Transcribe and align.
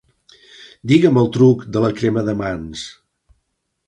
Digue'm 0.91 1.19
el 1.23 1.29
truc 1.35 1.61
de 1.75 1.83
la 1.83 1.91
crema 1.99 2.23
de 2.31 2.35
mans. 2.39 2.87